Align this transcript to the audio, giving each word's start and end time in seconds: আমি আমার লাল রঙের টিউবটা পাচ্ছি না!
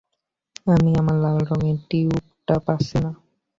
আমি 0.67 0.91
আমার 1.01 1.17
লাল 1.23 1.37
রঙের 1.49 1.77
টিউবটা 1.89 2.55
পাচ্ছি 2.65 2.97
না! 3.03 3.11